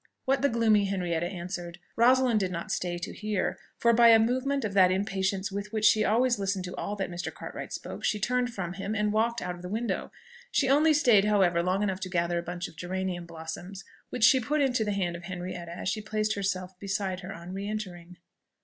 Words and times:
What 0.25 0.41
the 0.41 0.49
gloomy 0.49 0.85
Henrietta 0.85 1.27
answered, 1.27 1.77
Rosalind 1.95 2.39
did 2.39 2.51
not 2.51 2.71
stay 2.71 2.97
to 2.97 3.13
hear; 3.13 3.59
for 3.77 3.93
by 3.93 4.07
a 4.07 4.17
movement 4.17 4.65
of 4.65 4.73
that 4.73 4.89
impatience 4.89 5.51
with 5.51 5.71
which 5.71 5.85
she 5.85 6.03
always 6.03 6.39
listened 6.39 6.65
to 6.65 6.75
all 6.75 6.95
that 6.95 7.11
Mr. 7.11 7.31
Cartwright 7.31 7.71
spoke, 7.71 8.03
she 8.03 8.19
turned 8.19 8.51
from 8.51 8.73
him 8.73 8.95
and 8.95 9.13
walked 9.13 9.43
out 9.43 9.53
of 9.53 9.61
the 9.61 9.69
window. 9.69 10.11
She 10.51 10.67
only 10.67 10.91
stayed, 10.95 11.25
however, 11.25 11.61
long 11.61 11.83
enough 11.83 11.99
to 11.99 12.09
gather 12.09 12.39
a 12.39 12.43
bunch 12.43 12.67
of 12.67 12.75
geranium 12.77 13.27
blossoms, 13.27 13.83
which 14.09 14.23
she 14.23 14.39
put 14.39 14.59
into 14.59 14.83
the 14.83 14.93
hand 14.93 15.15
of 15.15 15.25
Henrietta 15.25 15.71
as 15.77 15.87
she 15.87 16.01
placed 16.01 16.33
herself 16.33 16.79
beside 16.79 17.19
her 17.19 17.31
on 17.31 17.53
re 17.53 17.67
entering. 17.67 18.17